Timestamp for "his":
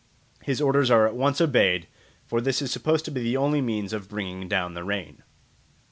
0.41-0.59